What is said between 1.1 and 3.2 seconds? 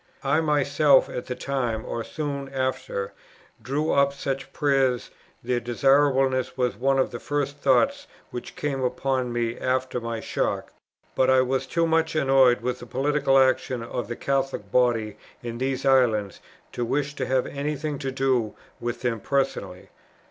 that time, or soon after,